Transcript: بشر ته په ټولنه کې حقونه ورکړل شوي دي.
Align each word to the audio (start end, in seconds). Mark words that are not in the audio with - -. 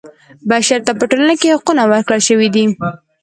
بشر 0.49 0.79
ته 0.87 0.91
په 0.99 1.03
ټولنه 1.09 1.33
کې 1.41 1.53
حقونه 1.55 1.83
ورکړل 1.91 2.21
شوي 2.27 2.47
دي. 2.55 2.65